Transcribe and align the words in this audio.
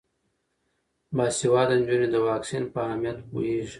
باسواده 1.15 1.75
نجونې 1.81 2.07
د 2.13 2.17
واکسین 2.29 2.63
په 2.73 2.79
اهمیت 2.87 3.17
پوهیږي. 3.29 3.69